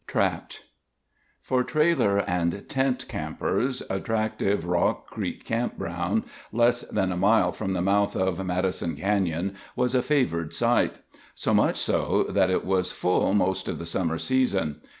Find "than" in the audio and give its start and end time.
6.81-7.11